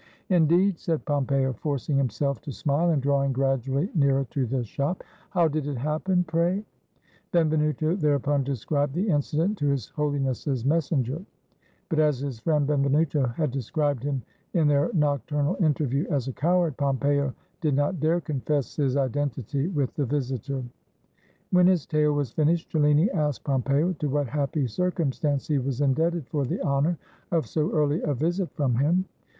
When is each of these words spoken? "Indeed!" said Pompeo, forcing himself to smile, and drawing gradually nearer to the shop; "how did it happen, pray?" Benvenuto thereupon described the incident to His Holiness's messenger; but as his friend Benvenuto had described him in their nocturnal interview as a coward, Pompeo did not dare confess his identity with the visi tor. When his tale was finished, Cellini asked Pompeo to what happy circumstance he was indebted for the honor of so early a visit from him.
"Indeed!" 0.29 0.79
said 0.79 1.05
Pompeo, 1.05 1.53
forcing 1.53 1.95
himself 1.95 2.41
to 2.41 2.51
smile, 2.51 2.89
and 2.89 3.03
drawing 3.03 3.33
gradually 3.33 3.91
nearer 3.93 4.23
to 4.31 4.47
the 4.47 4.63
shop; 4.63 5.03
"how 5.29 5.47
did 5.47 5.67
it 5.67 5.77
happen, 5.77 6.23
pray?" 6.23 6.65
Benvenuto 7.31 7.93
thereupon 7.95 8.43
described 8.43 8.95
the 8.95 9.07
incident 9.09 9.59
to 9.59 9.67
His 9.67 9.89
Holiness's 9.89 10.65
messenger; 10.65 11.23
but 11.87 11.99
as 11.99 12.17
his 12.17 12.39
friend 12.39 12.65
Benvenuto 12.65 13.27
had 13.35 13.51
described 13.51 14.01
him 14.01 14.23
in 14.55 14.67
their 14.67 14.89
nocturnal 14.95 15.55
interview 15.63 16.07
as 16.09 16.27
a 16.27 16.33
coward, 16.33 16.77
Pompeo 16.77 17.35
did 17.61 17.75
not 17.75 17.99
dare 17.99 18.21
confess 18.21 18.77
his 18.77 18.97
identity 18.97 19.67
with 19.67 19.93
the 19.93 20.05
visi 20.07 20.39
tor. 20.39 20.63
When 21.51 21.67
his 21.67 21.85
tale 21.85 22.13
was 22.13 22.31
finished, 22.31 22.71
Cellini 22.71 23.11
asked 23.11 23.43
Pompeo 23.43 23.93
to 23.93 24.09
what 24.09 24.25
happy 24.29 24.65
circumstance 24.65 25.47
he 25.47 25.59
was 25.59 25.79
indebted 25.79 26.25
for 26.25 26.43
the 26.43 26.59
honor 26.63 26.97
of 27.29 27.45
so 27.45 27.71
early 27.71 28.01
a 28.01 28.15
visit 28.15 28.51
from 28.55 28.73
him. 28.77 29.05